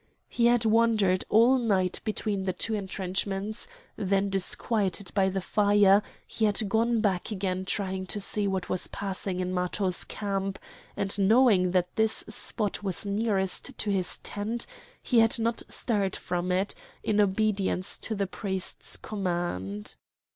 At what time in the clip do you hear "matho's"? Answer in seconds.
9.53-10.03